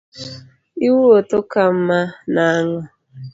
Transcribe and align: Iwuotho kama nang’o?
Iwuotho 0.87 1.37
kama 1.51 1.99
nang’o? 2.33 2.81